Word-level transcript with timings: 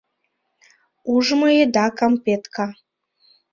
Ужмо 1.13 1.47
еда 1.63 1.85
кампетка. 1.99 2.67